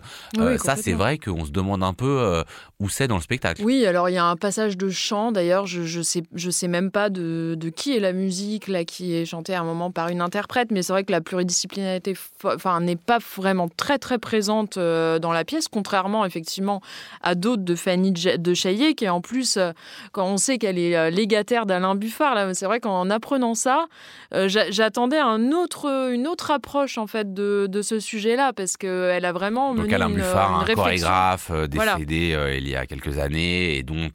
ça, 0.59 0.77
c'est 0.77 0.93
vrai 0.93 1.19
qu'on 1.19 1.45
se 1.45 1.51
demande 1.51 1.83
un 1.83 1.95
peu 1.95 2.43
où 2.79 2.89
c'est 2.89 3.09
dans 3.09 3.17
le 3.17 3.23
spectacle. 3.23 3.63
Oui, 3.65 3.87
alors 3.87 4.09
il 4.09 4.15
y 4.15 4.19
a 4.19 4.25
un 4.25 4.37
passage 4.37 4.77
de 4.77 4.91
chant. 4.91 5.33
D'ailleurs, 5.33 5.67
je, 5.67 5.83
je 5.83 6.03
sais, 6.03 6.23
je 6.35 6.51
sais 6.51 6.69
même 6.69 6.91
pas 6.91 7.11
de, 7.11 7.57
de, 7.59 7.71
qui 7.71 7.97
est 7.97 8.01
la 8.01 8.13
musique 8.13 8.69
là 8.69 8.85
qui 8.85 9.15
est 9.15 9.25
chantée 9.25 9.55
à 9.55 9.61
un 9.61 9.65
moment 9.65 9.91
par 9.91 10.09
une 10.09 10.21
interprète, 10.21 10.71
mais 10.71 10.83
c'est 10.83 10.93
vrai 10.93 11.05
que 11.05 11.13
la 11.13 11.21
pluridisciplinarité, 11.21 12.15
enfin, 12.45 12.81
n'est 12.81 12.97
pas 12.97 13.19
vraiment 13.37 13.69
très 13.69 13.99
très 13.99 14.19
présente 14.19 14.77
euh, 14.77 15.16
dans 15.19 15.33
la 15.33 15.45
pièce, 15.45 15.69
contrairement 15.69 16.25
effectivement 16.25 16.81
à 17.23 17.35
d'autres 17.35 17.63
de 17.63 17.75
Fanny 17.75 18.13
de 18.13 18.55
Chaillet, 18.55 18.95
qui 18.95 19.09
en 19.09 19.21
plus, 19.21 19.57
euh, 19.57 19.73
quand 20.13 20.27
on 20.27 20.37
sait 20.37 20.59
qu'elle 20.59 20.79
est 20.79 20.97
euh, 20.97 21.11
légataire 21.11 21.67
d'Alain 21.67 21.95
Buffard, 21.95 22.35
là, 22.35 22.53
c'est 22.55 22.67
vrai 22.67 22.81
qu'en 22.81 23.11
apprenant 23.11 23.55
ça, 23.55 23.87
j'attendais 24.47 25.19
un 25.19 25.53
autre, 25.53 26.11
une 26.13 26.27
autre 26.27 26.51
approche 26.51 26.99
en 26.99 27.07
fait 27.07 27.33
de, 27.33 27.67
de 27.69 27.83
ce 27.83 28.01
sujet-là, 28.01 28.53
parce 28.53 28.77
qu'elle 28.77 29.25
a 29.25 29.33
vraiment 29.33 29.75
Donc 29.75 29.85
mené 29.85 29.95
Alain 29.95 30.09
une, 30.09 30.17
Buffard, 30.17 30.65
une 30.65 30.71
un 30.71 30.75
chorégraphe 30.75 31.53
décédé 31.69 32.57
il 32.59 32.69
y 32.69 32.77
a 32.77 32.87
quelques 32.87 33.19
années 33.19 33.77
et 33.77 33.83
dont, 33.83 34.09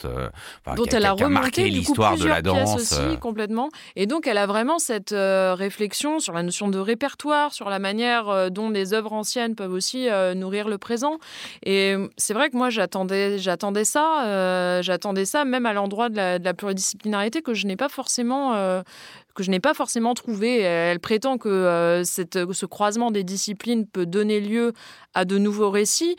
dont 0.75 0.86
elle 0.86 1.05
a, 1.05 1.12
a 1.12 1.29
marqué 1.29 1.70
l'histoire 1.70 2.17
de 2.17 2.25
la 2.25 2.41
danse 2.41 2.75
aussi, 2.75 3.17
complètement. 3.20 3.70
Et 3.96 4.05
donc 4.05 4.27
elle 4.27 4.38
a 4.38 4.46
vraiment 4.46 4.79
cette 4.79 5.13
réflexion 5.13 6.20
sur 6.20 6.34
la 6.34 6.43
notion 6.43 6.67
de 6.67 6.79
répertoire, 6.79 7.53
sur 7.53 7.70
la 7.70 7.79
manière 7.79 8.51
dont 8.51 8.70
des 8.70 8.93
œuvres 8.93 9.13
anciennes 9.13 9.55
peuvent 9.55 9.74
aussi 9.74 10.08
nourrir 10.36 10.67
le 10.67 10.77
présent. 10.77 10.91
Et 11.64 11.96
c'est 12.18 12.34
vrai 12.34 12.50
que 12.50 12.58
moi 12.58 12.70
j'attendais, 12.70 13.38
j'attendais 13.38 13.86
ça, 13.86 14.82
j'attendais 14.82 15.26
ça 15.26 15.46
même 15.46 15.66
à 15.66 15.74
l'endroit 15.74 16.10
de 16.10 16.16
la, 16.16 16.40
de 16.40 16.46
la 16.46 16.54
pluridisciplinarité 16.54 17.42
que 17.42 17.54
je 17.54 17.68
n'ai 17.68 17.76
pas 17.76 17.90
forcément 17.90 18.82
que 19.34 19.44
je 19.44 19.52
n'ai 19.52 19.60
pas 19.60 19.74
forcément 19.74 20.14
trouvé. 20.14 20.60
Elle 20.60 21.00
prétend 21.00 21.38
que 21.38 21.50
euh, 21.50 22.04
cette, 22.04 22.52
ce 22.52 22.66
croisement 22.66 23.12
des 23.12 23.24
disciplines 23.24 23.86
peut 23.86 24.06
donner 24.06 24.40
lieu 24.40 24.74
à 25.14 25.26
de 25.26 25.38
nouveaux 25.38 25.70
récits. 25.70 26.16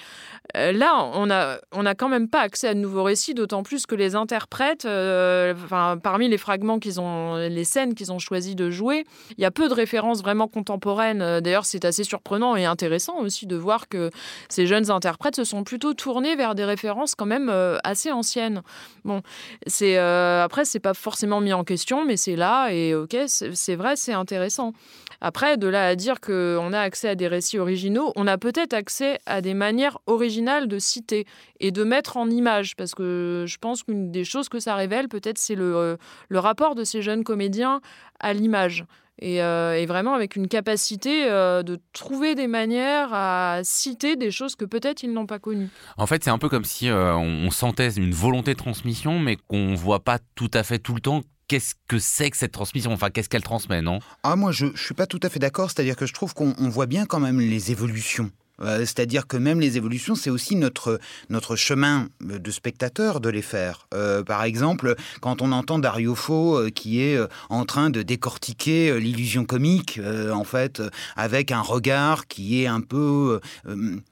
Euh, 0.56 0.72
là, 0.72 1.10
on 1.14 1.26
n'a 1.26 1.58
on 1.72 1.86
a 1.86 1.94
quand 1.94 2.08
même 2.08 2.28
pas 2.28 2.40
accès 2.40 2.68
à 2.68 2.74
de 2.74 2.78
nouveaux 2.78 3.02
récits, 3.02 3.32
d'autant 3.32 3.62
plus 3.62 3.86
que 3.86 3.94
les 3.94 4.14
interprètes, 4.14 4.84
euh, 4.84 5.54
enfin, 5.54 5.98
parmi 6.02 6.28
les 6.28 6.36
fragments 6.36 6.78
qu'ils 6.78 7.00
ont, 7.00 7.36
les 7.36 7.64
scènes 7.64 7.94
qu'ils 7.94 8.12
ont 8.12 8.18
choisi 8.18 8.54
de 8.54 8.70
jouer, 8.70 9.04
il 9.38 9.42
y 9.42 9.46
a 9.46 9.50
peu 9.50 9.68
de 9.68 9.74
références 9.74 10.22
vraiment 10.22 10.48
contemporaines. 10.48 11.40
D'ailleurs, 11.40 11.64
c'est 11.64 11.84
assez 11.84 12.04
surprenant 12.04 12.54
et 12.54 12.66
intéressant 12.66 13.18
aussi 13.20 13.46
de 13.46 13.56
voir 13.56 13.88
que 13.88 14.10
ces 14.48 14.66
jeunes 14.66 14.90
interprètes 14.90 15.36
se 15.36 15.44
sont 15.44 15.64
plutôt 15.64 15.94
tournés 15.94 16.36
vers 16.36 16.54
des 16.54 16.64
références 16.64 17.14
quand 17.14 17.26
même 17.26 17.50
assez 17.82 18.12
anciennes. 18.12 18.62
Bon, 19.04 19.22
c'est 19.66 19.96
après, 19.96 20.64
c'est 20.64 20.80
pas 20.80 20.94
forcément 20.94 21.40
mis 21.40 21.52
en 21.54 21.64
question, 21.64 22.04
mais 22.04 22.16
c'est 22.16 22.36
là 22.36 22.68
et 22.72 22.94
ok, 23.02 23.16
c'est 23.26 23.76
vrai, 23.76 23.96
c'est 23.96 24.12
intéressant. 24.12 24.72
Après, 25.20 25.56
de 25.56 25.68
là 25.68 25.86
à 25.86 25.94
dire 25.94 26.20
qu'on 26.20 26.72
a 26.72 26.80
accès 26.80 27.10
à 27.10 27.14
des 27.14 27.28
récits 27.28 27.58
originaux, 27.58 28.12
on 28.16 28.26
a 28.26 28.38
peut-être 28.38 28.72
accès 28.74 29.20
à 29.24 29.40
des 29.40 29.54
manières 29.54 29.98
originales 30.06 30.66
de 30.66 30.78
citer 30.78 31.26
et 31.60 31.70
de 31.70 31.84
mettre 31.84 32.16
en 32.16 32.28
image, 32.28 32.74
parce 32.76 32.94
que 32.94 33.44
je 33.46 33.56
pense 33.58 33.84
qu'une 33.84 34.10
des 34.10 34.24
choses 34.24 34.48
que 34.48 34.58
ça 34.58 34.74
révèle, 34.74 35.08
peut-être, 35.08 35.38
c'est 35.38 35.54
le, 35.54 35.76
euh, 35.76 35.96
rapport 36.32 36.74
de 36.74 36.82
ces 36.82 37.02
jeunes 37.02 37.22
comédiens 37.22 37.80
à 38.18 38.32
l'image. 38.32 38.84
Et, 39.20 39.42
euh, 39.42 39.84
vraiment 39.86 40.14
avec 40.14 40.34
une 40.34 40.48
capacité 40.48 41.26
euh, 41.30 41.62
de 41.62 41.78
trouver 41.92 42.34
des 42.34 42.48
manières 42.48 43.10
à 43.12 43.60
citer 43.62 44.16
des 44.16 44.32
choses 44.32 44.56
que 44.56 44.64
peut-être 44.64 45.04
ils 45.04 45.12
n'ont 45.12 45.26
pas 45.26 45.38
connues. 45.38 45.68
En 45.96 46.06
fait, 46.06 46.24
c'est 46.24 46.30
un 46.30 46.38
peu 46.38 46.48
comme 46.48 46.64
si 46.64 46.90
on 46.90 47.50
sentait 47.50 47.90
une 47.90 48.12
volonté 48.12 48.52
de 48.52 48.58
transmission, 48.58 49.20
mais 49.20 49.36
qu'on 49.36 49.74
voit 49.74 50.00
pas 50.00 50.18
tout 50.34 50.50
à 50.54 50.64
fait 50.64 50.80
tout 50.80 50.94
le 50.94 51.00
temps 51.00 51.20
qu'est-ce 51.52 51.74
que 51.86 51.98
c'est 51.98 52.30
que 52.30 52.38
cette 52.38 52.52
transmission? 52.52 52.92
Enfin, 52.92 53.10
qu'est-ce 53.10 53.28
qu'elle 53.28 53.42
transmet, 53.42 53.82
non? 53.82 53.98
Ah, 54.22 54.36
moi, 54.36 54.52
je 54.52 54.64
ne 54.64 54.74
suis 54.74 54.94
pas 54.94 55.06
tout 55.06 55.20
à 55.22 55.28
fait 55.28 55.38
d'accord. 55.38 55.70
C'est-à-dire 55.70 55.96
que 55.96 56.06
je 56.06 56.14
trouve 56.14 56.32
qu'on 56.32 56.54
voit 56.70 56.86
bien 56.86 57.04
quand 57.04 57.20
même 57.20 57.40
les 57.40 57.70
évolutions 57.70 58.30
euh, 58.60 58.80
c'est-à-dire 58.80 59.26
que 59.26 59.36
même 59.36 59.60
les 59.60 59.76
évolutions, 59.76 60.14
c'est 60.14 60.30
aussi 60.30 60.56
notre, 60.56 61.00
notre 61.30 61.56
chemin 61.56 62.08
de 62.20 62.50
spectateur 62.50 63.20
de 63.20 63.28
les 63.28 63.42
faire. 63.42 63.86
Euh, 63.94 64.22
par 64.22 64.42
exemple, 64.44 64.94
quand 65.20 65.42
on 65.42 65.52
entend 65.52 65.78
Dario 65.78 66.14
Fo 66.14 66.56
euh, 66.56 66.70
qui 66.70 67.00
est 67.00 67.18
en 67.48 67.64
train 67.64 67.90
de 67.90 68.02
décortiquer 68.02 68.98
l'illusion 69.00 69.44
comique, 69.44 70.00
en 70.32 70.44
fait, 70.44 70.82
avec 71.16 71.50
un 71.50 71.60
regard 71.60 72.26
qui 72.26 72.62
est 72.62 72.66
un 72.66 72.80
peu, 72.80 73.40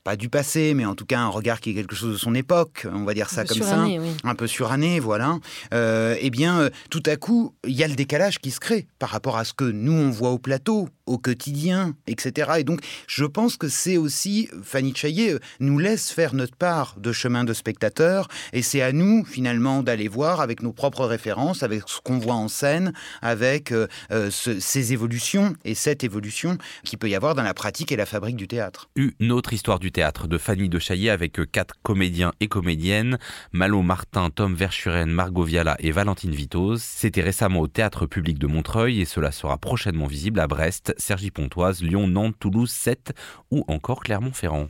pas 0.05 0.17
du 0.17 0.29
passé, 0.29 0.75
mais 0.75 0.85
en 0.85 0.95
tout 0.95 1.07
cas 1.07 1.21
un 1.21 1.29
regard 1.29 1.61
qui 1.61 1.71
est 1.71 1.75
quelque 1.75 1.95
chose 1.95 2.13
de 2.13 2.19
son 2.19 2.35
époque, 2.35 2.87
on 2.93 3.05
va 3.05 3.15
dire 3.15 3.31
ça 3.31 3.45
comme 3.45 3.63
ça, 3.63 3.85
un 4.25 4.35
peu 4.35 4.47
suranné, 4.47 5.01
voilà, 5.01 5.39
eh 5.73 6.31
bien, 6.31 6.69
tout 6.91 7.03
à 7.07 7.17
coup, 7.17 7.55
il 7.67 7.75
y 7.75 7.85
a 7.85 7.89
le 7.89 7.95
décalage 7.95 8.39
qui 8.39 8.51
se 8.51 8.61
crée 8.61 8.87
par 8.99 9.11
rapport 9.11 9.37
à 9.37 9.45
ce 9.45 9.53
que 9.53 9.65
nous, 9.65 9.93
on 9.93 10.11
voit 10.11 10.31
au 10.31 10.39
plateau, 10.39 10.89
au 11.11 11.19
quotidien, 11.19 11.95
etc. 12.07 12.53
Et 12.59 12.65
donc, 12.65 12.81
je 13.09 13.25
pense 13.25 13.57
que 13.57 13.69
c'est 13.69 13.97
aussi, 13.97 14.49
Fanny 14.63 14.95
Chaillet 14.95 15.35
euh, 15.35 15.39
nous 15.59 15.79
laisse 15.79 16.13
faire 16.13 16.35
notre 16.35 16.55
part 16.55 16.95
de 16.99 17.11
chemin 17.11 17.43
de 17.43 17.53
spectateur, 17.53 18.29
et 18.53 18.63
c'est 18.63 18.81
à 18.81 18.93
nous, 18.93 19.25
finalement, 19.25 19.83
d'aller 19.83 20.07
voir 20.07 20.41
avec 20.41 20.63
nos 20.63 20.73
propres 20.73 21.05
références, 21.05 21.65
avec 21.65 21.83
ce 21.87 22.01
qu'on 22.01 22.19
voit 22.19 22.35
en 22.35 22.47
scène, 22.47 22.93
avec 23.23 23.73
euh, 23.73 23.89
euh, 24.13 24.31
ces 24.31 24.93
évolutions 24.93 25.55
et 25.65 25.75
cette 25.75 26.05
évolution 26.05 26.59
qu'il 26.85 26.99
peut 26.99 27.11
y 27.11 27.17
avoir 27.17 27.35
dans 27.35 27.43
la 27.43 27.55
pratique 27.55 27.91
et 27.91 27.97
la 27.97 28.07
fabrique 28.07 28.37
du 28.37 28.47
théâtre. 28.47 28.89
Une 28.95 29.33
autre 29.33 29.53
histoire 29.53 29.81
du 29.81 29.91
théâtre 29.91 30.29
de 30.29 30.39
Fanny 30.39 30.69
de 30.69 30.79
Chaillet 30.79 31.11
avec 31.11 31.41
quatre 31.51 31.75
comédiens 31.83 32.33
et 32.39 32.47
comédiennes, 32.47 33.19
Malo 33.53 33.83
Martin, 33.83 34.31
Tom 34.31 34.55
Verschuren, 34.55 35.11
Margot 35.11 35.43
Viala 35.43 35.77
et 35.81 35.91
Valentine 35.91 36.31
Vitoz. 36.31 36.81
C'était 36.81 37.23
récemment 37.23 37.61
au 37.61 37.67
Théâtre 37.67 38.07
public 38.07 38.39
de 38.39 38.47
Montreuil 38.47 39.01
et 39.01 39.05
cela 39.05 39.33
sera 39.33 39.59
prochainement 39.59 40.07
visible 40.07 40.39
à 40.39 40.47
Brest, 40.47 40.95
Sergi 41.01 41.31
Pontoise, 41.31 41.83
Lyon, 41.83 42.07
Nantes, 42.07 42.37
Toulouse, 42.39 42.71
Sète 42.71 43.13
ou 43.51 43.65
encore 43.69 44.01
Clermont-Ferrand. 44.01 44.69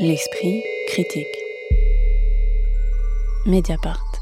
L'esprit 0.00 0.62
critique. 0.88 1.26
Mediapart. 3.46 4.13